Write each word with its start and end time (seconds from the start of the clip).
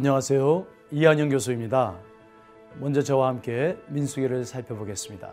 안녕하세요. 0.00 0.66
이한영 0.92 1.28
교수입니다. 1.28 1.94
먼저 2.78 3.02
저와 3.02 3.28
함께 3.28 3.76
민수기를 3.88 4.46
살펴보겠습니다. 4.46 5.30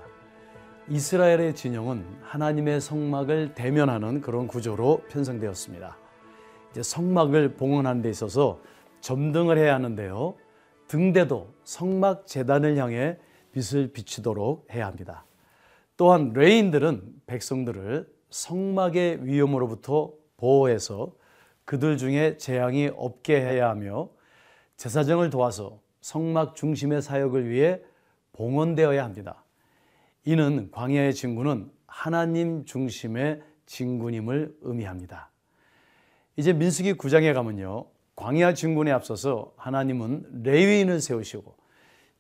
이스라엘의 0.89 1.55
진영은 1.55 2.05
하나님의 2.21 2.81
성막을 2.81 3.53
대면하는 3.53 4.20
그런 4.20 4.45
구조로 4.45 5.03
편성되었습니다. 5.07 5.98
이제 6.71 6.84
성막을 6.84 7.53
봉헌하는 7.53 8.02
데 8.02 8.09
있어서 8.09 8.59
점등을 8.99 9.57
해야 9.57 9.73
하는데요. 9.73 10.35
등대도 10.89 11.47
성막 11.63 12.27
재단을 12.27 12.76
향해 12.76 13.18
빛을 13.54 13.93
비추도록 13.93 14.68
해야 14.73 14.85
합니다. 14.85 15.23
또한 15.95 16.34
레인들은 16.34 17.21
백성들을 17.26 18.05
성막의 18.31 19.26
위험으로부터 19.26 20.12
보호해서 20.35 21.13
그들 21.63 21.95
중에 21.95 22.35
재앙이 22.35 22.91
없게 22.98 23.40
해야 23.40 23.70
하며 23.70 24.09
제사장을 24.77 25.27
도와서 25.31 25.80
성막 26.02 26.55
중심의 26.55 27.02
사역을 27.02 27.49
위해 27.49 27.81
봉헌되어야 28.34 29.04
합니다. 29.04 29.44
이는 30.23 30.70
광야의 30.72 31.16
진군은 31.16 31.72
하나님 31.88 32.63
중심의 32.63 33.41
진군임을 33.66 34.55
의미합니다. 34.62 35.32
이제 36.35 36.54
민수기 36.54 36.94
9장에 36.94 37.34
가면요. 37.34 37.88
광야 38.16 38.54
진군에 38.54 38.91
앞서서 38.91 39.52
하나님은 39.58 40.44
레위인을 40.44 41.02
세우시고 41.02 41.55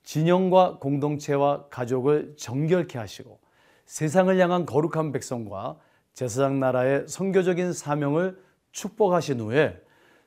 진영과 0.03 0.79
공동체와 0.79 1.67
가족을 1.69 2.35
정결케 2.37 2.97
하시고 2.97 3.39
세상을 3.85 4.37
향한 4.39 4.65
거룩한 4.65 5.11
백성과 5.11 5.77
제사장 6.13 6.59
나라의 6.59 7.07
선교적인 7.07 7.73
사명을 7.73 8.41
축복하신 8.71 9.41
후에 9.41 9.79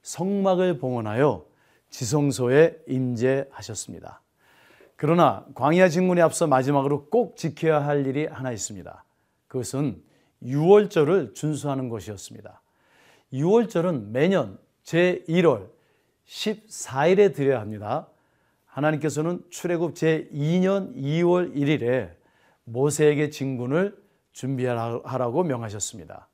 성막을 0.03 0.79
봉헌하여 0.79 1.50
지성소에 1.91 2.83
임재하셨습니다. 2.87 4.23
그러나 4.97 5.47
광야 5.55 5.89
진군에 5.89 6.21
앞서 6.21 6.47
마지막으로 6.47 7.09
꼭 7.09 7.37
지켜야 7.37 7.85
할 7.85 8.07
일이 8.07 8.27
하나 8.27 8.53
있습니다. 8.53 9.05
그것은 9.49 10.03
유월절을 10.43 11.35
준수하는 11.35 11.89
것이었습니다. 11.89 12.63
유월절은 13.33 14.13
매년 14.13 14.59
제1월 14.85 15.69
14일에 16.27 17.35
드려야 17.35 17.61
합니다. 17.61 18.09
하나님께서는 18.67 19.43
출애굽 19.51 19.95
제2년 19.95 20.95
2월 20.97 21.55
1일에 21.55 22.11
모세에게 22.65 23.31
진군을 23.31 24.01
준비하라고 24.33 25.43
명하셨습니다. 25.43 26.29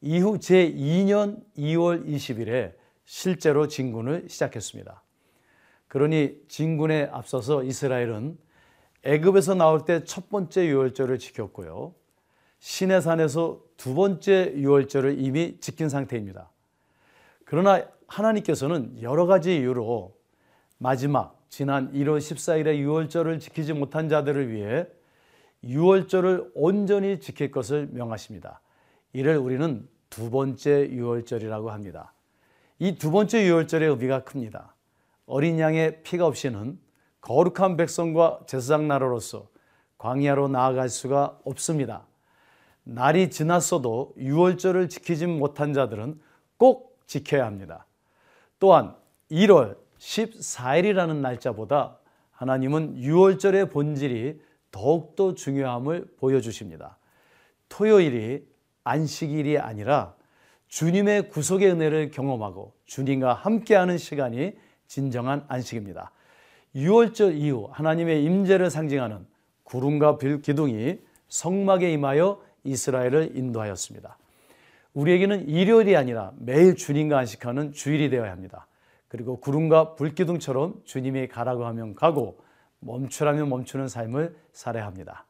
이후 0.00 0.38
제2년 0.38 1.40
2월 1.56 2.06
20일에 2.06 2.74
실제로 3.04 3.68
진군을 3.68 4.28
시작했습니다. 4.28 5.02
그러니 5.88 6.40
진군에 6.48 7.08
앞서서 7.12 7.62
이스라엘은 7.62 8.38
애굽에서 9.04 9.54
나올 9.54 9.84
때 9.84 10.04
첫 10.04 10.30
번째 10.30 10.66
유월절을 10.66 11.18
지켰고요. 11.18 11.94
시내산에서 12.60 13.60
두 13.76 13.94
번째 13.94 14.52
유월절을 14.54 15.18
이미 15.18 15.58
지킨 15.60 15.88
상태입니다. 15.88 16.48
그러나 17.44 17.84
하나님께서는 18.06 19.02
여러 19.02 19.26
가지 19.26 19.56
이유로 19.56 20.16
마지막 20.78 21.42
지난 21.48 21.92
1월 21.92 22.18
14일에 22.18 22.76
유월절을 22.78 23.40
지키지 23.40 23.72
못한 23.72 24.08
자들을 24.08 24.50
위해 24.50 24.86
유월절을 25.64 26.52
온전히 26.54 27.20
지킬 27.20 27.50
것을 27.50 27.88
명하십니다. 27.92 28.60
이를 29.12 29.36
우리는 29.36 29.86
두 30.08 30.30
번째 30.30 30.88
유월절이라고 30.90 31.70
합니다. 31.70 32.14
이 32.82 32.98
두 32.98 33.12
번째 33.12 33.46
유월절의 33.46 33.90
의미가 33.90 34.24
큽니다. 34.24 34.74
어린 35.26 35.60
양의 35.60 36.02
피가 36.02 36.26
없이는 36.26 36.80
거룩한 37.20 37.76
백성과 37.76 38.40
제사장 38.48 38.88
나라로서 38.88 39.46
광야로 39.98 40.48
나아갈 40.48 40.88
수가 40.88 41.38
없습니다. 41.44 42.04
날이 42.82 43.30
지났어도 43.30 44.14
유월절을 44.16 44.88
지키지 44.88 45.28
못한 45.28 45.72
자들은 45.72 46.20
꼭 46.56 46.98
지켜야 47.06 47.46
합니다. 47.46 47.86
또한 48.58 48.96
1월 49.30 49.76
14일이라는 50.00 51.14
날짜보다 51.18 51.98
하나님은 52.32 52.96
유월절의 52.96 53.70
본질이 53.70 54.42
더욱더 54.72 55.36
중요함을 55.36 56.16
보여주십니다. 56.18 56.98
토요일이 57.68 58.44
안식일이 58.82 59.58
아니라 59.58 60.16
주님의 60.72 61.28
구속의 61.28 61.70
은혜를 61.70 62.10
경험하고 62.12 62.72
주님과 62.86 63.34
함께하는 63.34 63.98
시간이 63.98 64.54
진정한 64.86 65.44
안식입니다. 65.46 66.12
6월절 66.74 67.36
이후 67.36 67.68
하나님의 67.70 68.24
임재를 68.24 68.70
상징하는 68.70 69.26
구름과 69.64 70.16
기둥이 70.16 70.98
성막에 71.28 71.92
임하여 71.92 72.42
이스라엘을 72.64 73.36
인도하였습니다. 73.36 74.16
우리에게는 74.94 75.46
일요일이 75.46 75.94
아니라 75.94 76.32
매일 76.38 76.74
주님과 76.74 77.18
안식하는 77.18 77.74
주일이 77.74 78.08
되어야 78.08 78.30
합니다. 78.32 78.66
그리고 79.08 79.40
구름과 79.40 79.94
불기둥처럼 79.96 80.80
주님이 80.86 81.28
가라고 81.28 81.66
하면 81.66 81.94
가고 81.94 82.38
멈추라면 82.80 83.50
멈추는 83.50 83.88
삶을 83.88 84.34
살아야 84.54 84.86
합니다. 84.86 85.26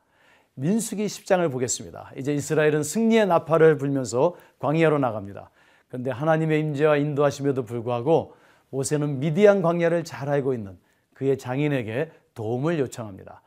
민수기 0.55 1.07
10장을 1.07 1.51
보겠습니다. 1.51 2.13
이제 2.17 2.35
이스라엘은 2.35 2.83
승리의 2.83 3.27
나팔을 3.27 3.79
불면서 3.79 4.37
광야로 4.59 4.99
나갑니다. 4.99 5.51
그런데 5.89 6.11
하나님의 6.11 6.61
임재와 6.61 6.97
인도하심에도 6.99 7.65
불구하고 7.65 8.35
모세는 8.71 9.19
미디안 9.21 9.63
광야를 9.63 10.05
잘 10.05 10.29
알고 10.29 10.55
있는 10.55 10.79
그의 11.15 11.39
장인에게 11.39 12.11
도움을 12.35 12.79
요청합니다. 12.79 13.43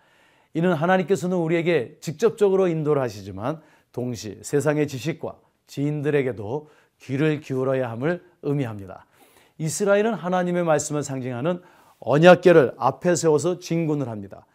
이는 0.53 0.73
하나님께서는 0.73 1.37
우리에게 1.37 1.97
직접적으로 1.99 2.67
인도를 2.67 3.01
하시지만 3.01 3.61
동시 3.91 4.39
세상의 4.41 4.87
지식과 4.87 5.37
지인들에게도 5.67 6.69
귀를 7.01 7.39
기울여야 7.39 7.89
함을 7.91 8.23
의미합니다. 8.41 9.05
이스라엘은 9.57 10.13
하나님의 10.13 10.63
말씀을 10.63 11.03
상징하는 11.03 11.61
언약계를 11.99 12.75
앞에 12.77 13.15
세워서 13.15 13.59
진군을 13.59 14.07
합니다. 14.07 14.45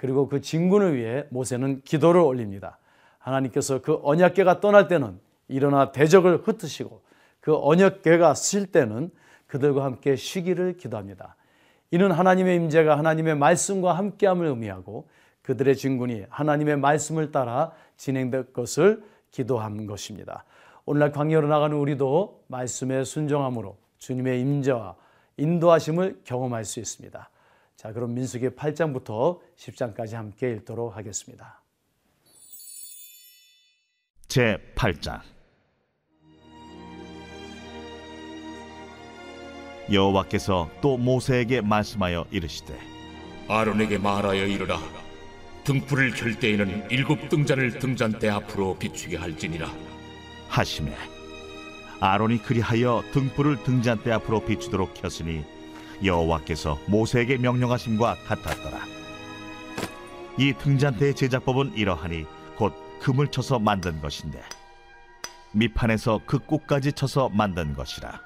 그리고 0.00 0.28
그 0.28 0.40
진군을 0.40 0.96
위해 0.96 1.24
모세는 1.28 1.82
기도를 1.82 2.22
올립니다. 2.22 2.78
하나님께서 3.18 3.82
그 3.82 4.00
언약계가 4.02 4.60
떠날 4.60 4.88
때는 4.88 5.20
일어나 5.46 5.92
대적을 5.92 6.38
흩으시고 6.38 7.02
그 7.40 7.54
언약계가 7.54 8.32
쓸 8.32 8.64
때는 8.64 9.10
그들과 9.46 9.84
함께 9.84 10.16
쉬기를 10.16 10.78
기도합니다. 10.78 11.36
이는 11.90 12.12
하나님의 12.12 12.56
임재가 12.56 12.96
하나님의 12.96 13.36
말씀과 13.36 13.92
함께함을 13.92 14.46
의미하고 14.46 15.06
그들의 15.42 15.76
진군이 15.76 16.24
하나님의 16.30 16.78
말씀을 16.78 17.30
따라 17.30 17.72
진행될 17.98 18.54
것을 18.54 19.02
기도한 19.30 19.86
것입니다. 19.86 20.44
오늘날 20.86 21.12
광야로 21.12 21.46
나가는 21.46 21.76
우리도 21.76 22.44
말씀에 22.46 23.04
순종함으로 23.04 23.76
주님의 23.98 24.40
임재와 24.40 24.96
인도하심을 25.36 26.20
경험할 26.24 26.64
수 26.64 26.80
있습니다. 26.80 27.28
자, 27.80 27.94
그럼 27.94 28.12
민수기 28.12 28.50
8장부터 28.50 29.40
10장까지 29.56 30.12
함께 30.12 30.52
읽도록 30.52 30.98
하겠습니다. 30.98 31.62
제 34.28 34.58
8장. 34.74 35.22
여호와께서 39.90 40.68
또 40.82 40.98
모세에게 40.98 41.62
말씀하여 41.62 42.26
이르시되 42.30 42.78
아론에게 43.48 43.96
말하여 43.96 44.44
이르라. 44.44 44.78
등불을 45.64 46.10
켤 46.10 46.38
때에는 46.38 46.90
일곱 46.90 47.30
등잔을 47.30 47.78
등잔대 47.78 48.28
앞으로 48.28 48.76
비추게 48.78 49.16
할지니라. 49.16 49.72
하심에 50.48 50.94
아론이 52.00 52.42
그리하여 52.42 53.02
등불을 53.14 53.62
등잔대 53.62 54.12
앞으로 54.12 54.44
비추도록 54.44 54.92
켰으니 54.92 55.59
여호와께서 56.04 56.78
모세에게 56.86 57.36
명령하심과 57.38 58.16
같았더라. 58.26 58.78
이 60.38 60.52
등잔대의 60.54 61.14
제작법은 61.14 61.74
이러하니 61.74 62.26
곧 62.56 62.72
금을 63.00 63.28
쳐서 63.28 63.58
만든 63.58 64.00
것인데 64.00 64.42
밑판에서 65.52 66.20
그 66.26 66.38
꼭까지 66.38 66.92
쳐서 66.92 67.28
만든 67.28 67.74
것이라. 67.74 68.20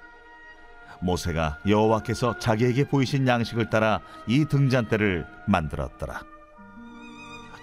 모세가 1.00 1.58
여호와께서 1.66 2.38
자기에게 2.38 2.88
보이신 2.88 3.26
양식을 3.26 3.70
따라 3.70 4.00
이 4.26 4.44
등잔대를 4.44 5.26
만들었더라. 5.48 6.22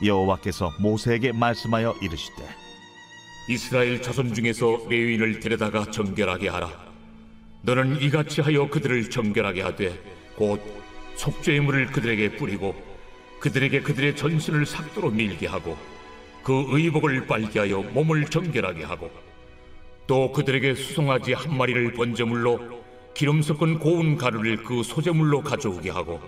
여호와께서 0.03 0.71
모세에게 0.79 1.31
말씀하여 1.31 1.95
이르시되 2.01 2.43
이스라엘 3.49 4.01
자손 4.01 4.33
중에서 4.33 4.87
레위인을 4.89 5.39
데려다가 5.39 5.89
정결하게 5.91 6.49
하라 6.49 6.90
너는 7.63 8.01
이같이 8.01 8.41
하여 8.41 8.67
그들을 8.67 9.09
정결하게 9.09 9.61
하되 9.61 9.99
곧 10.35 10.61
속죄의 11.15 11.59
물을 11.59 11.85
그들에게 11.87 12.37
뿌리고 12.37 12.75
그들에게 13.39 13.81
그들의 13.81 14.15
전신을 14.15 14.65
삭도로 14.65 15.11
밀게 15.11 15.45
하고 15.45 15.77
그 16.43 16.65
의복을 16.69 17.27
빨게 17.27 17.59
하여 17.59 17.81
몸을 17.81 18.25
정결하게 18.25 18.83
하고 18.83 19.11
또 20.07 20.31
그들에게 20.31 20.73
수송아지 20.73 21.33
한 21.33 21.55
마리를 21.55 21.93
번제물로 21.93 22.81
기름 23.13 23.43
섞은 23.43 23.77
고운 23.77 24.17
가루를 24.17 24.63
그 24.63 24.81
소재물로 24.81 25.41
가져오게 25.41 25.91
하고 25.91 26.19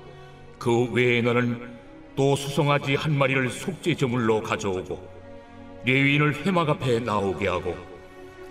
그 0.60 0.92
외에 0.92 1.22
너는 1.22 1.74
또 2.16 2.36
수송아지 2.36 2.94
한 2.94 3.18
마리를 3.18 3.50
속죄 3.50 3.96
제물로 3.96 4.44
가져오고 4.44 5.12
레위인을 5.86 6.46
회막 6.46 6.70
앞에 6.70 7.00
나오게 7.00 7.48
하고 7.48 7.76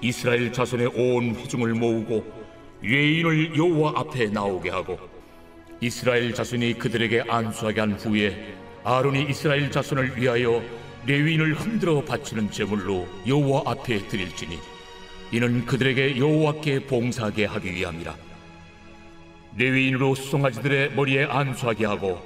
이스라엘 0.00 0.52
자손의 0.52 0.88
온 0.88 1.36
회중을 1.36 1.74
모으고 1.74 2.41
레위인을 2.82 3.56
여호와 3.56 3.92
앞에 3.96 4.26
나오게 4.26 4.70
하고 4.70 4.98
이스라엘 5.80 6.34
자손이 6.34 6.74
그들에게 6.74 7.24
안수하게 7.28 7.80
한 7.80 7.92
후에 7.92 8.54
아론이 8.84 9.26
이스라엘 9.30 9.70
자손을 9.70 10.16
위하여 10.16 10.62
레위인을 11.06 11.54
흔들어 11.54 12.00
바치는 12.02 12.50
제물로 12.50 13.06
여호와 13.26 13.62
앞에 13.66 14.06
드릴지니 14.08 14.58
이는 15.32 15.64
그들에게 15.64 16.18
여호와께 16.18 16.86
봉사하게 16.86 17.46
하기 17.46 17.72
위함이라. 17.74 18.14
레위인으로 19.56 20.14
수송아지들의 20.14 20.94
머리에 20.94 21.24
안수하게 21.24 21.86
하고 21.86 22.20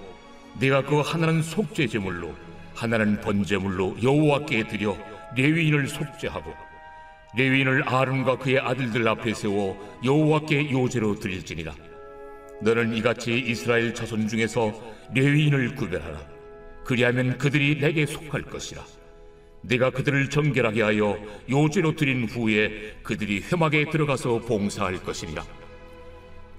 네가 0.58 0.82
그 0.82 1.00
하나는 1.00 1.42
속죄 1.42 1.86
제물로 1.86 2.34
하나는 2.74 3.20
번제물로 3.20 3.96
여호와께 4.02 4.68
드려 4.68 4.96
레위인을 5.36 5.86
속죄하고 5.88 6.52
레위인을 7.36 7.86
아론과 7.86 8.38
그의 8.38 8.58
아들들 8.58 9.06
앞에 9.06 9.34
세워 9.34 9.78
여호와께 10.02 10.70
요제로 10.70 11.16
드릴지니라. 11.16 11.74
너는 12.62 12.94
이같이 12.94 13.38
이스라엘 13.38 13.92
자손 13.94 14.26
중에서 14.26 14.72
레위인을 15.14 15.74
구별하라. 15.74 16.18
그리하면 16.84 17.36
그들이 17.36 17.78
내게 17.78 18.06
속할 18.06 18.42
것이라. 18.42 18.82
내가 19.60 19.90
그들을 19.90 20.30
정결하게 20.30 20.82
하여 20.82 21.18
요제로 21.50 21.94
드린 21.96 22.24
후에 22.24 22.94
그들이 23.02 23.42
회막에 23.42 23.90
들어가서 23.90 24.40
봉사할 24.40 25.02
것이니라. 25.02 25.44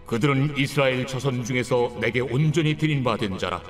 그들은 0.05 0.57
이스라엘 0.57 1.07
자손 1.07 1.43
중에서 1.43 1.97
내게 1.99 2.19
온전히 2.19 2.77
드린 2.77 3.03
바된 3.03 3.37
자라. 3.37 3.61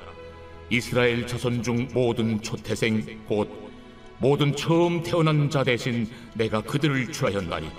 이스라엘 0.70 1.26
자손 1.26 1.64
중 1.64 1.88
모든 1.94 2.42
초태생 2.42 3.22
곧 3.28 3.67
모든 4.20 4.56
처음 4.56 5.04
태어난 5.04 5.50
자 5.50 5.64
대신 5.64 6.08
내가 6.34 6.62
그들을 6.62 7.12
취하였나니. 7.12 7.70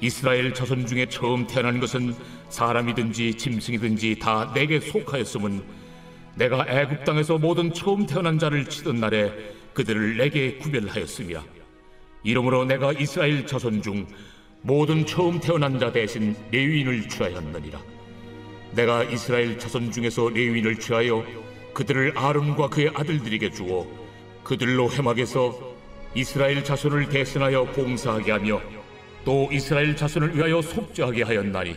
이스라엘 0.00 0.54
자손 0.54 0.86
중에 0.86 1.06
처음 1.06 1.46
태어난 1.46 1.78
것은 1.78 2.14
사람이든지 2.48 3.34
짐승이든지 3.34 4.18
다 4.18 4.50
내게 4.54 4.80
속하였음은 4.80 5.62
내가 6.36 6.64
애굽 6.66 7.04
땅에서 7.04 7.36
모든 7.36 7.72
처음 7.74 8.06
태어난 8.06 8.38
자를 8.38 8.64
치던 8.64 8.98
날에 8.98 9.30
그들을 9.74 10.16
내게 10.16 10.56
구별하였음이라 10.56 11.44
이러므로 12.22 12.64
내가 12.64 12.92
이스라엘 12.92 13.46
자손 13.46 13.82
중 13.82 14.06
모든 14.62 15.04
처음 15.04 15.38
태어난 15.40 15.78
자 15.78 15.92
대신 15.92 16.34
레위인을 16.50 17.08
취하였느니라. 17.08 17.80
내가 18.72 19.04
이스라엘 19.04 19.58
자손 19.58 19.92
중에서 19.92 20.30
레위인을 20.30 20.76
취하여 20.78 21.24
그들을 21.74 22.16
아론과 22.16 22.68
그의 22.68 22.90
아들들에게 22.94 23.50
주어 23.50 23.99
그들로 24.42 24.90
회막에서 24.90 25.74
이스라엘 26.14 26.64
자손을 26.64 27.08
대신하여 27.08 27.64
봉사하게 27.64 28.32
하며 28.32 28.60
또 29.24 29.48
이스라엘 29.52 29.94
자손을 29.94 30.36
위하여 30.36 30.60
속죄하게 30.60 31.22
하였나니 31.22 31.76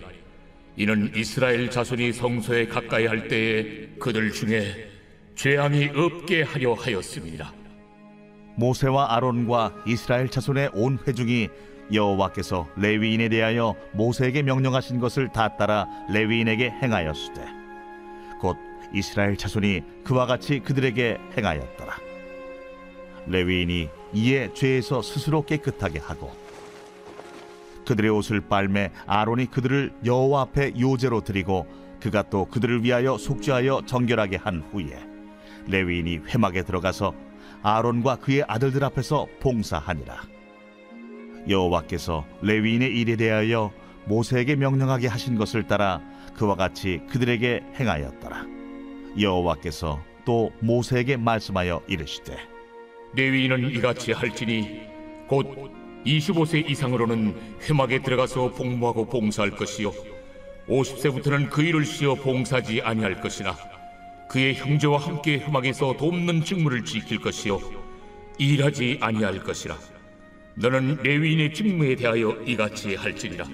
이는 0.76 1.12
이스라엘 1.16 1.70
자손이 1.70 2.14
성소에 2.14 2.68
가까이 2.68 3.06
할 3.06 3.28
때에 3.28 3.90
그들 4.00 4.32
중에 4.32 4.90
죄함이 5.36 5.92
없게 5.96 6.44
하려 6.44 6.74
하였습니다. 6.74 7.54
모세와 8.56 9.16
아론과 9.16 9.84
이스라엘 9.86 10.30
자손의 10.30 10.72
온 10.74 10.98
회중이 11.08 11.50
여호와께서 11.92 12.68
레위인에 12.78 13.30
대하여 13.30 13.76
모세에게 13.94 14.42
명령하신 14.42 15.00
것을 15.00 15.30
다 15.30 15.58
따라 15.58 15.88
레위인에게 16.10 16.70
행하였으되 16.70 17.46
곧 18.40 18.58
이스라엘 18.94 19.38
자손이 19.38 19.82
그와 20.04 20.26
같이 20.26 20.60
그들에게 20.60 21.18
행하였더라 21.38 22.13
레위인이 23.28 23.90
이에 24.14 24.54
죄에서 24.54 25.02
스스로 25.02 25.46
깨끗하게 25.46 26.00
하고 26.00 26.32
그들의 27.86 28.12
옷을 28.12 28.42
빨매 28.42 28.92
아론이 29.06 29.48
그들을 29.52 29.94
여호와 30.06 30.42
앞에 30.42 30.74
요제로 30.80 31.22
드리고 31.22 31.68
그가 32.00 32.24
또 32.30 32.46
그들을 32.46 32.84
위하여 32.84 33.18
속죄하여 33.18 33.84
정결하게 33.86 34.38
한 34.38 34.64
후에 34.72 35.08
레위인이 35.68 36.22
회막에 36.28 36.64
들어가서 36.64 37.14
아론과 37.62 38.18
그의 38.18 38.44
아들들 38.48 38.84
앞에서 38.84 39.28
봉사하니라. 39.40 40.22
여호와께서 41.48 42.26
레위인의 42.42 42.90
일에 43.00 43.16
대하여 43.16 43.72
모세에게 44.06 44.56
명령하게 44.56 45.08
하신 45.08 45.38
것을 45.38 45.64
따라 45.64 46.02
그와 46.36 46.56
같이 46.56 47.02
그들에게 47.10 47.64
행하였더라. 47.80 48.46
여호와께서 49.20 50.02
또 50.26 50.52
모세에게 50.60 51.18
말씀하여 51.18 51.82
이르시되 51.88 52.53
레위인은 53.16 53.70
이같이 53.72 54.12
할지니 54.12 54.82
곧 55.28 55.72
25세 56.06 56.70
이상으로는 56.70 57.36
회막에 57.62 58.02
들어가서 58.02 58.52
복무하고 58.52 59.06
봉사할 59.06 59.52
것이요. 59.52 59.92
50세부터는 60.68 61.50
그 61.50 61.62
일을 61.62 61.86
쉬어 61.86 62.16
봉사하지 62.16 62.82
아니할 62.82 63.22
것이나 63.22 63.56
그의 64.30 64.56
형제와 64.56 64.98
함께 64.98 65.38
회막에서 65.40 65.96
돕는 65.98 66.44
직무를 66.44 66.84
지킬 66.84 67.20
것이요. 67.20 67.60
일하지 68.40 68.98
아니할 69.00 69.44
것이라. 69.44 69.78
너는 70.56 70.98
레위인의 71.04 71.54
직무에 71.54 71.96
대하여 71.96 72.32
이같이 72.46 72.96
할지니라. 72.96 73.46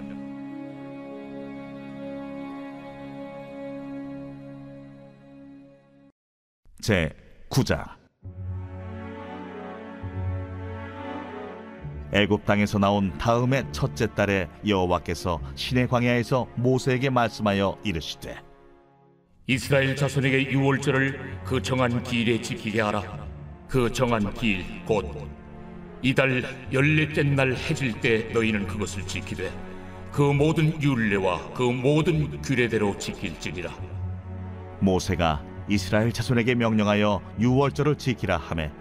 제 6.82 7.12
9장 7.50 7.99
애굽 12.12 12.46
땅에서 12.46 12.80
나온 12.80 13.16
다음의 13.18 13.66
첫째 13.72 14.08
달에 14.14 14.48
여호와께서 14.68 15.40
시내 15.56 15.86
광야에서 15.86 16.48
모세에게 16.56 17.10
말씀하여 17.10 17.78
이르시되 17.84 18.36
이스라엘 19.48 19.96
자손에게 19.96 20.52
유월절을 20.52 21.40
그 21.44 21.62
정한 21.62 22.04
기일에 22.04 22.40
지키게 22.40 22.81
하라. 22.81 23.02
그 23.68 23.92
정한 23.92 24.31
기일 24.33 24.64
곧 24.86 25.28
이달 26.02 26.44
열넷째 26.72 27.24
날 27.24 27.56
해질 27.56 28.00
때 28.00 28.30
너희는 28.33 28.68
그것을 28.68 29.06
지키되 29.06 29.52
그 30.12 30.22
모든 30.22 30.81
율례와 30.81 31.54
그 31.54 31.64
모든 31.64 32.42
규례대로 32.42 32.98
지킬지니라. 32.98 33.72
모세가 34.80 35.44
이스라엘 35.68 36.12
자손에게 36.12 36.56
명령하여 36.56 37.22
유월절을 37.40 37.95
지키라 37.98 38.38
하매 38.38 38.72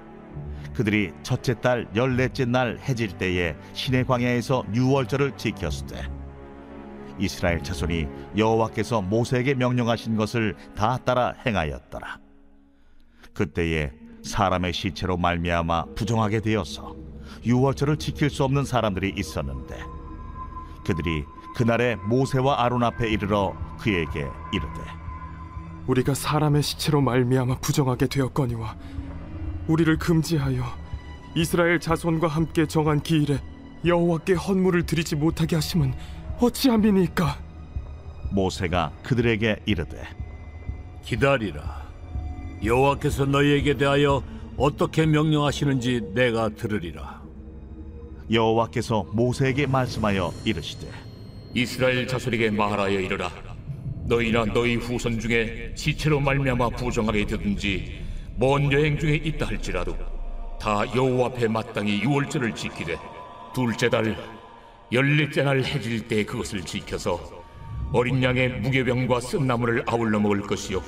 그들이 0.79 1.11
첫째 1.25 1.61
달 1.61 1.89
열넷째 1.97 2.45
날 2.45 2.79
해질 2.79 3.19
때에 3.19 3.57
시내 3.73 4.05
광야에서 4.05 4.63
유월절을 4.73 5.37
지켰으되 5.37 6.09
이스라엘 7.19 7.65
자손이 7.65 8.07
여호와께서 8.37 9.03
모세에게 9.03 9.55
명령하신 9.55 10.15
것을 10.15 10.55
다 10.77 10.97
따라 10.99 11.35
행하였더라. 11.45 12.21
그때에 13.35 13.91
사람의 14.23 14.73
시체로 14.73 15.17
말미암아 15.17 15.95
부정하게 15.97 16.43
되어서 16.43 16.95
유월절을 17.45 17.97
지킬 17.97 18.31
수 18.31 18.45
없는 18.45 18.65
사람들이 18.65 19.15
있었는데 19.17 19.81
그들이 20.87 21.25
그날에 21.57 21.97
모세와 21.97 22.63
아론 22.63 22.85
앞에 22.85 23.11
이르러 23.11 23.53
그에게 23.81 24.29
이르되 24.53 24.81
우리가 25.89 26.15
사람의 26.15 26.63
시체로 26.63 27.01
말미암아 27.01 27.59
부정하게 27.59 28.07
되었거니와 28.07 28.77
우리를 29.69 29.99
금지하여 29.99 30.65
이스라엘 31.35 31.79
자손과 31.79 32.27
함께 32.27 32.67
정한 32.67 33.03
기일에 33.03 33.39
여호와께 33.85 34.33
헌물을 34.33 34.87
드리지 34.87 35.15
못하게 35.15 35.57
하심은 35.57 35.95
어찌함이니까 36.41 37.39
모세가 38.33 38.93
그들에게 39.03 39.63
이르되 39.67 40.03
기다리라. 41.05 41.87
여호와께서 42.65 43.25
너희에게 43.27 43.77
대하여 43.77 44.23
어떻게 44.57 45.07
명령하시는지 45.07 46.13
내가 46.15 46.49
들으리라. 46.49 47.23
여호와께서 48.31 49.07
모세에게 49.13 49.67
말씀하여 49.67 50.33
이르시되 50.45 50.89
이스라엘 51.55 52.07
자손에게 52.07 52.51
말하여 52.51 53.01
이르라. 53.01 53.31
너희나 54.07 54.47
너희 54.47 54.77
후손 54.77 55.21
중에 55.21 55.73
시체로 55.77 56.21
말미암아 56.21 56.71
부정하게 56.71 57.27
되든지 57.27 58.08
먼 58.41 58.71
여행 58.73 58.97
중에 58.97 59.17
있다 59.17 59.47
할지라도 59.47 59.97
다 60.61 60.85
여호와 60.95 61.27
앞에 61.27 61.49
마땅히 61.49 62.01
유월절을 62.03 62.55
지키되 62.55 62.97
둘째 63.53 63.91
달 63.91 64.17
열넷째 64.93 65.43
날 65.43 65.65
해질 65.65 66.07
때 66.07 66.25
그것을 66.25 66.63
지켜서 66.63 67.19
어린 67.93 68.23
양의 68.23 68.61
무게병과 68.61 69.19
쓴나물을 69.19 69.83
아울러 69.89 70.21
먹을 70.21 70.43
것이요 70.43 70.81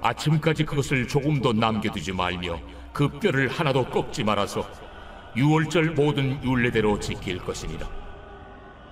아침까지 0.00 0.64
그것을 0.64 1.06
조금도 1.06 1.52
남겨두지 1.52 2.10
말며 2.10 2.58
그 2.92 3.08
뼈를 3.08 3.46
하나도 3.46 3.84
꺾지 3.84 4.24
말아서 4.24 4.68
유월절 5.36 5.90
모든 5.92 6.42
율례대로 6.42 6.98
지킬 6.98 7.38
것이니라. 7.38 7.88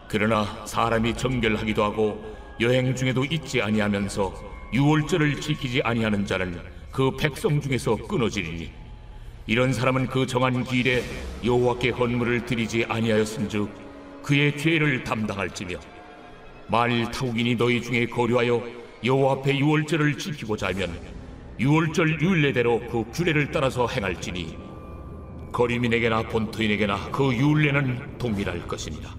그러나 0.07 0.45
사람이 0.67 1.17
정결하기도 1.17 1.83
하고 1.83 2.37
여행 2.61 2.95
중에도 2.95 3.25
잊지 3.25 3.61
아니하면서 3.61 4.35
유월절을 4.73 5.40
지키지 5.40 5.83
아니하는 5.83 6.25
자는 6.25 6.78
그 6.90 7.11
백성 7.16 7.61
중에서 7.61 7.97
끊어지리니. 7.97 8.71
이런 9.47 9.73
사람은 9.73 10.09
그 10.09 10.26
정한 10.26 10.62
기일에 10.62 11.02
여호와께 11.42 11.90
헌물을 11.90 12.45
드리지 12.45 12.85
아니하였은즉 12.87 14.23
그의 14.23 14.59
죄를 14.59 15.04
담당할지며 15.04 15.78
만일 16.66 17.11
타국인이 17.11 17.54
너희 17.57 17.80
중에 17.80 18.04
거류하여 18.07 18.62
여호와 19.02 19.33
앞에 19.33 19.57
유월절을 19.57 20.18
지키고자 20.18 20.68
하면 20.68 20.95
유월절 21.59 22.21
율례대로 22.21 22.80
그 22.90 23.04
규례를 23.11 23.50
따라서 23.50 23.88
행할지니 23.88 24.54
거류민에게나 25.50 26.25
본토인에게나 26.25 27.11
그 27.11 27.35
율례는 27.35 28.18
동일할 28.18 28.68
것이니라. 28.68 29.16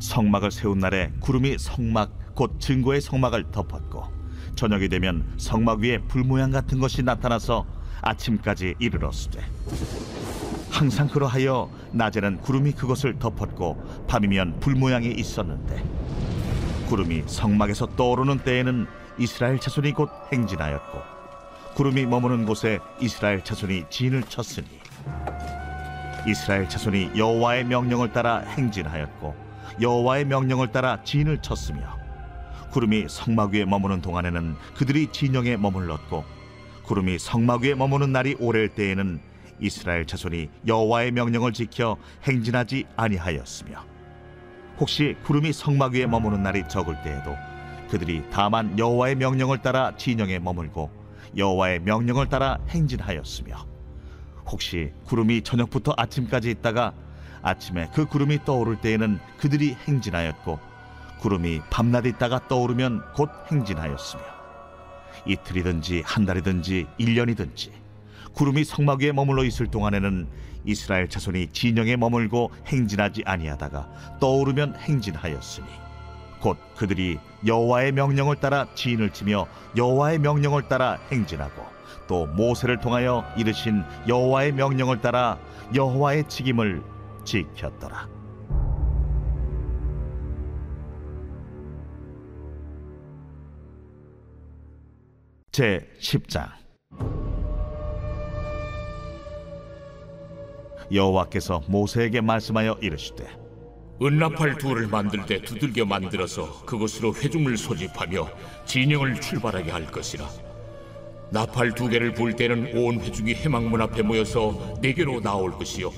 성막을 0.00 0.50
세운 0.50 0.78
날에 0.78 1.12
구름이 1.20 1.58
성막 1.58 2.34
곧 2.34 2.58
증거의 2.58 3.02
성막을 3.02 3.50
덮었고 3.50 4.17
저녁이 4.58 4.88
되면 4.88 5.24
성막 5.36 5.78
위에 5.78 5.98
불 5.98 6.24
모양 6.24 6.50
같은 6.50 6.80
것이 6.80 7.04
나타나서 7.04 7.64
아침까지 8.02 8.74
이르렀으되 8.80 9.40
항상 10.68 11.06
그러하여 11.06 11.70
낮에는 11.92 12.38
구름이 12.38 12.72
그것을 12.72 13.20
덮었고 13.20 14.06
밤이면 14.08 14.58
불 14.58 14.74
모양이 14.74 15.12
있었는데 15.12 15.84
구름이 16.88 17.22
성막에서 17.26 17.94
떠오르는 17.94 18.40
때에는 18.40 18.88
이스라엘 19.16 19.60
자손이 19.60 19.92
곧 19.92 20.10
행진하였고 20.32 21.02
구름이 21.76 22.06
머무는 22.06 22.44
곳에 22.44 22.80
이스라엘 23.00 23.44
자손이 23.44 23.84
진을 23.90 24.24
쳤으니 24.24 24.66
이스라엘 26.26 26.68
자손이 26.68 27.12
여호와의 27.16 27.64
명령을 27.64 28.12
따라 28.12 28.38
행진하였고 28.38 29.36
여호와의 29.80 30.24
명령을 30.24 30.72
따라 30.72 31.00
진을 31.04 31.42
쳤으며 31.42 31.97
구름이 32.70 33.06
성막 33.08 33.54
위에 33.54 33.64
머무는 33.64 34.00
동안에는 34.00 34.56
그들이 34.76 35.08
진영에 35.10 35.56
머물렀고 35.56 36.24
구름이 36.84 37.18
성막 37.18 37.62
위에 37.62 37.74
머무는 37.74 38.12
날이 38.12 38.36
오래일 38.38 38.68
때에는 38.68 39.20
이스라엘 39.60 40.06
자손이 40.06 40.48
여호와의 40.66 41.12
명령을 41.12 41.52
지켜 41.52 41.96
행진하지 42.24 42.84
아니하였으며 42.96 43.84
혹시 44.78 45.16
구름이 45.24 45.52
성막 45.52 45.94
위에 45.94 46.06
머무는 46.06 46.42
날이 46.42 46.62
적을 46.68 46.96
때에도 47.02 47.34
그들이 47.90 48.22
다만 48.30 48.78
여호와의 48.78 49.16
명령을 49.16 49.58
따라 49.58 49.96
진영에 49.96 50.38
머물고 50.38 50.90
여호와의 51.36 51.80
명령을 51.80 52.28
따라 52.28 52.58
행진하였으며 52.68 53.66
혹시 54.46 54.92
구름이 55.04 55.42
저녁부터 55.42 55.94
아침까지 55.96 56.50
있다가 56.50 56.92
아침에 57.42 57.88
그 57.94 58.06
구름이 58.06 58.44
떠오를 58.44 58.80
때에는 58.80 59.18
그들이 59.38 59.74
행진하였고 59.86 60.67
구름이 61.18 61.62
밤낮 61.70 62.06
있다가 62.06 62.46
떠오르면 62.48 63.12
곧 63.14 63.30
행진하였으며 63.50 64.22
이틀이든지 65.26 66.02
한 66.04 66.24
달이든지 66.24 66.86
일 66.98 67.14
년이든지 67.14 67.72
구름이 68.34 68.64
성막 68.64 69.00
위에 69.00 69.12
머물러 69.12 69.44
있을 69.44 69.66
동안에는 69.66 70.28
이스라엘 70.64 71.08
자손이 71.08 71.48
진영에 71.48 71.96
머물고 71.96 72.50
행진하지 72.66 73.22
아니하다가 73.24 74.18
떠오르면 74.20 74.76
행진하였으니 74.76 75.66
곧 76.40 76.56
그들이 76.76 77.18
여호와의 77.46 77.92
명령을 77.92 78.36
따라 78.36 78.66
진을 78.74 79.10
치며 79.12 79.46
여호와의 79.76 80.18
명령을 80.20 80.68
따라 80.68 80.98
행진하고 81.10 81.66
또 82.06 82.26
모세를 82.26 82.78
통하여 82.78 83.24
이르신 83.36 83.82
여호와의 84.06 84.52
명령을 84.52 85.00
따라 85.00 85.38
여호와의 85.74 86.28
직임을 86.28 86.82
지켰더라. 87.24 88.17
제 95.58 95.84
10장 96.00 96.48
여호와께서 100.92 101.64
모세에게 101.66 102.20
말씀하여 102.20 102.78
이르시되 102.80 103.26
은나팔 104.00 104.58
둘을 104.58 104.86
만들 104.86 105.26
때 105.26 105.42
두들겨 105.42 105.84
만들어서 105.84 106.64
그것으로 106.64 107.12
회중을 107.12 107.56
소집하며 107.56 108.28
진영을 108.66 109.20
출발하게 109.20 109.72
할 109.72 109.86
것이라. 109.86 110.28
나팔 111.32 111.74
두 111.74 111.88
개를 111.88 112.14
불 112.14 112.36
때는 112.36 112.78
온 112.78 113.00
회중이 113.00 113.34
해망문 113.34 113.80
앞에 113.80 114.02
모여서 114.02 114.78
네 114.80 114.92
개로 114.92 115.20
나올 115.20 115.50
것이요. 115.50 115.90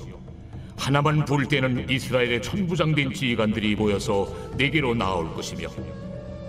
하나만 0.75 1.23
불 1.25 1.47
때는 1.47 1.87
이스라엘의 1.87 2.41
천부장된 2.41 3.13
지휘관들이 3.13 3.75
모여서 3.75 4.27
네 4.57 4.71
개로 4.71 4.95
나올 4.95 5.31
것이며 5.35 5.67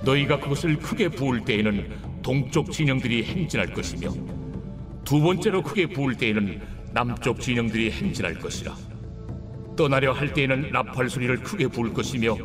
너희가 0.02 0.40
그것을 0.40 0.78
크게 0.78 1.10
부을 1.10 1.44
때에는 1.44 2.11
동쪽 2.22 2.70
진영들이 2.70 3.24
행진할 3.24 3.72
것이며 3.72 4.12
두 5.04 5.20
번째로 5.20 5.62
크게 5.62 5.86
부을 5.86 6.14
때에는 6.16 6.60
남쪽 6.92 7.40
진영들이 7.40 7.90
행진할 7.90 8.38
것이라. 8.38 8.74
떠나려 9.76 10.12
할 10.12 10.32
때에는 10.32 10.70
나팔 10.70 11.08
소리를 11.10 11.38
크게 11.38 11.66
부을 11.66 11.92
것이며 11.92 12.36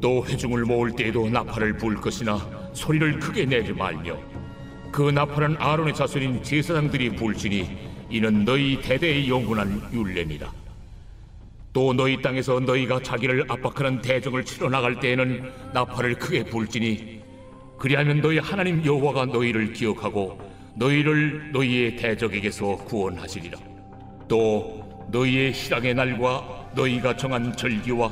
또 0.00 0.24
회중을 0.24 0.64
모을 0.64 0.92
때에도 0.92 1.28
나팔을 1.28 1.76
부을 1.76 1.96
것이나 1.96 2.38
소리를 2.72 3.18
크게 3.18 3.44
내지 3.44 3.72
말며 3.72 4.16
그 4.92 5.10
나팔은 5.10 5.56
아론의 5.58 5.94
자손인 5.94 6.42
제사장들이 6.42 7.10
부을지니 7.10 7.88
이는 8.10 8.44
너희 8.44 8.80
대대의 8.80 9.28
영원한 9.28 9.82
율례니라. 9.92 10.50
또 11.72 11.92
너희 11.92 12.22
땅에서 12.22 12.60
너희가 12.60 13.02
자기를 13.02 13.44
압박하는 13.48 14.00
대적을 14.00 14.44
치러 14.44 14.70
나갈 14.70 14.98
때에는 14.98 15.50
나팔을 15.74 16.14
크게 16.14 16.44
불지니 16.44 17.17
그리하면 17.78 18.20
너희 18.20 18.38
하나님 18.38 18.84
여호와가 18.84 19.26
너희를 19.26 19.72
기억하고 19.72 20.38
너희를 20.74 21.52
너희의 21.52 21.96
대적에게서 21.96 22.76
구원하시리라. 22.78 23.58
또 24.26 25.06
너희의 25.10 25.52
희락의 25.52 25.94
날과 25.94 26.72
너희가 26.74 27.16
정한 27.16 27.56
절기와 27.56 28.10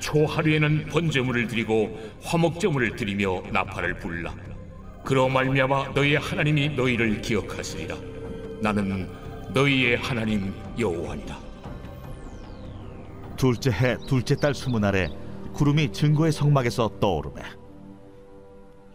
초하루에는 0.00 0.86
번제물을 0.86 1.46
드리고 1.48 1.98
화목제물을 2.22 2.96
드리며 2.96 3.42
나팔을 3.52 3.98
불라. 3.98 4.34
그러 5.04 5.28
말미암아 5.28 5.90
너희의 5.94 6.16
하나님이 6.18 6.70
너희를 6.70 7.20
기억하시리라. 7.20 7.96
나는 8.60 9.08
너희의 9.52 9.96
하나님 9.96 10.54
여호와니라. 10.78 11.38
둘째 13.36 13.70
해 13.70 13.96
둘째 14.06 14.36
달 14.36 14.54
스무 14.54 14.78
날에 14.78 15.08
구름이 15.52 15.92
증거의 15.92 16.30
성막에서 16.32 17.00
떠오르매 17.00 17.42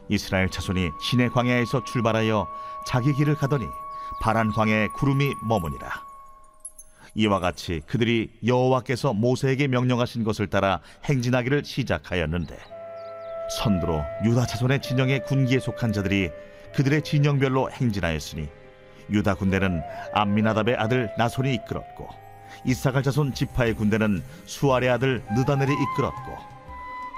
이스라엘 0.09 0.49
자손이 0.49 0.91
시내 1.01 1.27
광야에서 1.29 1.83
출발하여 1.83 2.47
자기 2.85 3.13
길을 3.13 3.35
가더니 3.35 3.65
바란 4.21 4.51
광야에 4.51 4.87
구름이 4.87 5.33
머무니라. 5.43 6.07
이와 7.15 7.39
같이 7.39 7.81
그들이 7.87 8.31
여호와께서 8.45 9.13
모세에게 9.13 9.67
명령하신 9.67 10.23
것을 10.23 10.47
따라 10.47 10.81
행진하기를 11.05 11.65
시작하였는데 11.65 12.57
선두로 13.57 14.03
유다 14.23 14.45
자손의 14.45 14.81
진영의 14.81 15.23
군기에 15.25 15.59
속한 15.59 15.93
자들이 15.93 16.29
그들의 16.75 17.01
진영별로 17.01 17.71
행진하였으니 17.71 18.47
유다 19.09 19.35
군대는 19.35 19.81
암미나답의 20.13 20.75
아들 20.75 21.09
나손이 21.17 21.53
이끌었고 21.55 22.07
이사갈 22.65 23.03
자손 23.03 23.33
지파의 23.33 23.73
군대는 23.73 24.23
수아의 24.45 24.89
아들 24.89 25.23
느다넬이 25.31 25.71
이끌었고 25.71 26.56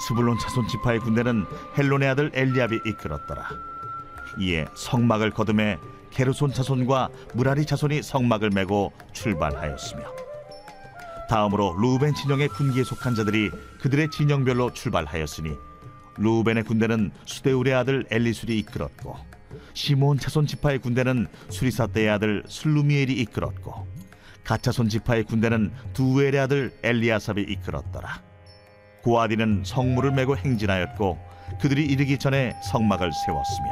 스불론 0.08 0.38
자손 0.40 0.68
지파의 0.68 1.00
군대는 1.00 1.46
헬론의 1.78 2.10
아들 2.10 2.32
엘리압이 2.34 2.82
이끌었더라. 2.86 3.50
이에 4.40 4.66
성막을 4.76 5.32
거듭해 5.32 5.78
게르손 6.12 6.54
자손과 6.54 7.10
무라리 7.34 7.66
자손이 7.66 8.02
성막을 8.02 8.50
메고 8.52 8.92
출발하였으며 9.14 10.04
다음으로 11.30 11.76
루벤 11.80 12.16
진영의 12.16 12.48
군기에 12.50 12.84
속한 12.84 13.16
자들이 13.16 13.52
그들의 13.82 14.10
진영별로 14.10 14.74
출발하였으니 14.74 15.52
루벤의 16.18 16.64
군대는 16.64 17.12
수데울의 17.26 17.74
아들 17.74 18.06
엘리술이 18.10 18.58
이끌었고 18.60 19.16
시몬 19.74 20.18
자손 20.18 20.48
지파의 20.48 20.80
군대는 20.80 21.28
수리사떼의 21.50 22.10
아들 22.10 22.44
슬루미엘이 22.48 23.14
이끌었고 23.14 23.88
갓 24.44 24.61
자손 24.61 24.90
지파의 24.90 25.26
군대는 25.26 25.72
두엘의 25.94 26.40
아들 26.40 26.74
엘리아삽이 26.84 27.44
이끌었더라 27.44 28.29
고핫인은 29.04 29.64
성물을 29.66 30.12
메고 30.12 30.36
행진하였고 30.36 31.18
그들이 31.62 31.86
이르기 31.86 32.18
전에 32.18 32.56
성막을 32.64 33.12
세웠으며 33.26 33.70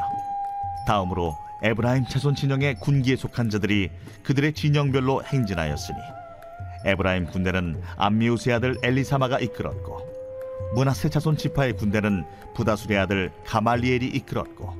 다음으로 0.87 1.35
에브라임 1.63 2.05
자손 2.05 2.35
진영의 2.35 2.75
군기에 2.75 3.15
속한 3.15 3.49
자들이 3.49 3.89
그들의 4.23 4.53
진영별로 4.53 5.23
행진하였으니 5.23 5.97
에브라임 6.85 7.25
군대는 7.25 7.81
암미훗의 7.97 8.55
아들 8.55 8.77
엘리사마가 8.83 9.39
이끌었고 9.39 10.17
므낫세 10.75 11.09
자손 11.09 11.37
지파의 11.37 11.73
군대는 11.73 12.25
브다술의 12.55 12.97
아들 12.97 13.31
가말리엘이 13.45 14.07
이끌었고 14.07 14.75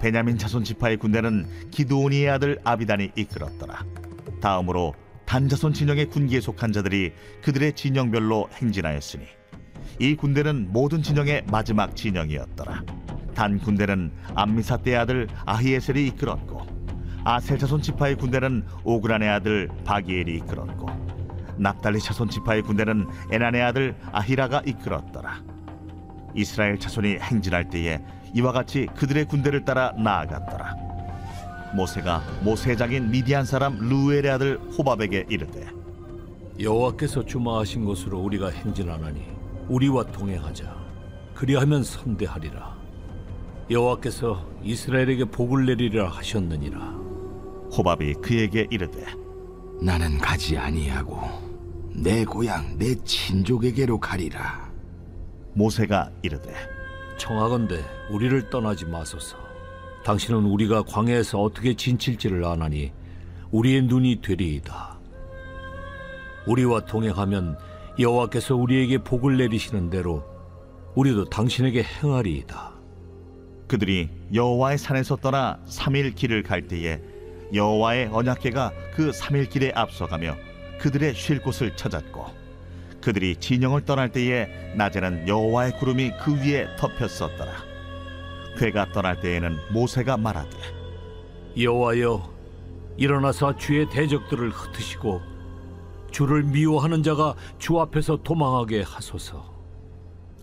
베냐민 0.00 0.38
자손 0.38 0.64
지파의 0.64 0.96
군대는 0.96 1.70
기드오니의 1.70 2.30
아들 2.30 2.58
아비단이 2.64 3.12
이끌었더라. 3.16 3.84
다음으로 4.40 4.94
단 5.26 5.48
자손 5.48 5.74
진영의 5.74 6.06
군기에 6.06 6.40
속한 6.40 6.72
자들이 6.72 7.12
그들의 7.42 7.74
진영별로 7.74 8.48
행진하였으니 8.54 9.39
이 9.98 10.14
군대는 10.14 10.68
모든 10.72 11.02
진영의 11.02 11.44
마지막 11.50 11.94
진영이었더라. 11.96 12.82
단 13.34 13.58
군대는 13.58 14.12
암미사 14.34 14.78
떼 14.78 14.96
아들 14.96 15.28
아히에셀이 15.46 16.06
이끌었고 16.08 16.60
아셀 17.24 17.58
자손 17.58 17.82
지파의 17.82 18.16
군대는 18.16 18.64
오그란의 18.84 19.28
아들 19.28 19.68
바기엘이 19.84 20.36
이끌었고 20.36 20.88
납달리 21.58 22.00
자손 22.00 22.30
지파의 22.30 22.62
군대는 22.62 23.06
에난의 23.30 23.62
아들 23.62 23.94
아히라가 24.12 24.62
이끌었더라. 24.64 25.42
이스라엘 26.34 26.78
자손이 26.78 27.18
행진할 27.18 27.68
때에 27.68 28.00
이와 28.34 28.52
같이 28.52 28.86
그들의 28.96 29.26
군대를 29.26 29.64
따라 29.64 29.92
나아갔더라. 29.92 30.76
모세가 31.74 32.22
모세의 32.42 32.76
장인 32.76 33.10
미디안 33.10 33.44
사람 33.44 33.78
루엘의 33.78 34.30
아들 34.30 34.58
호밥에게 34.58 35.26
이르되 35.28 35.68
여호와께서 36.58 37.24
주마하신 37.24 37.84
곳으로 37.84 38.18
우리가 38.18 38.50
행진하나니 38.50 39.39
우리와 39.70 40.02
동행하자. 40.06 40.76
그리하면 41.32 41.84
선대하리라. 41.84 42.76
여호와께서 43.70 44.44
이스라엘에게 44.64 45.26
복을 45.26 45.64
내리리라 45.64 46.08
하셨느니라. 46.08 46.78
호밥이 47.76 48.14
그에게 48.14 48.66
이르되 48.68 49.06
나는 49.80 50.18
가지 50.18 50.58
아니하고 50.58 51.20
내 51.94 52.24
고향 52.24 52.76
내 52.78 52.96
친족에게로 52.96 54.00
가리라. 54.00 54.68
모세가 55.54 56.10
이르되 56.22 56.52
청하건대 57.16 57.84
우리를 58.10 58.50
떠나지 58.50 58.86
마소서. 58.86 59.36
당신은 60.04 60.46
우리가 60.46 60.82
광야에서 60.82 61.40
어떻게 61.40 61.76
진칠지를 61.76 62.44
아나니 62.44 62.90
우리의 63.52 63.82
눈이 63.82 64.20
되리이다. 64.20 64.98
우리와 66.46 66.86
동행하면 66.86 67.56
여호와께서 68.00 68.56
우리에게 68.56 68.98
복을 68.98 69.36
내리시는 69.36 69.90
대로 69.90 70.24
우리도 70.94 71.26
당신에게 71.26 71.82
행하리이다. 71.82 72.72
그들이 73.68 74.08
여호와의 74.32 74.78
산에서 74.78 75.16
떠나 75.16 75.60
삼일 75.66 76.14
길을 76.14 76.42
갈 76.42 76.66
때에 76.66 77.00
여호와의 77.52 78.08
언약궤가 78.10 78.72
그 78.94 79.12
삼일 79.12 79.50
길에 79.50 79.70
앞서가며 79.74 80.34
그들의 80.80 81.14
쉴 81.14 81.42
곳을 81.42 81.76
찾았고 81.76 82.24
그들이 83.02 83.36
진영을 83.36 83.84
떠날 83.84 84.10
때에 84.10 84.48
낮에는 84.76 85.28
여호와의 85.28 85.76
구름이 85.78 86.12
그 86.22 86.34
위에 86.36 86.66
덮였었더라 86.78 87.52
궤가 88.58 88.92
떠날 88.92 89.20
때에는 89.20 89.56
모세가 89.72 90.16
말하되 90.16 90.56
여호와여 91.58 92.34
일어나사 92.96 93.56
주의 93.56 93.88
대적들을 93.88 94.50
흩으시고 94.50 95.20
주를 96.10 96.42
미워하는 96.42 97.02
자가 97.02 97.34
주 97.58 97.80
앞에서 97.80 98.18
도망하게 98.22 98.82
하소서. 98.82 99.44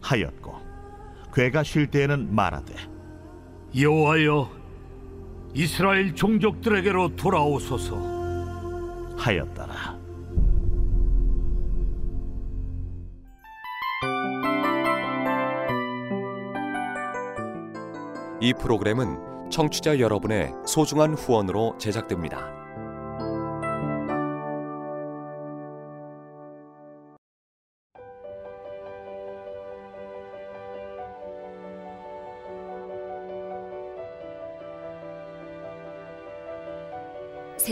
하였고 0.02 0.56
궤가 1.34 1.64
쉴 1.64 1.88
때에는 1.88 2.34
말하되 2.34 2.74
여호와여 3.80 4.50
이스라엘 5.54 6.16
종족들에게로 6.16 7.16
돌아오소서. 7.16 8.18
하였더라 9.18 9.98
이 18.40 18.54
프로그램은 18.54 19.50
청취자 19.50 20.00
여러분의 20.00 20.54
소중한 20.66 21.16
후원으로 21.16 21.76
제작됩니다. 21.80 22.57